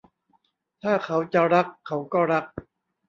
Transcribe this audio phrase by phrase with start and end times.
[0.83, 2.45] ถ้าเขาจะรัก เขาก็รัก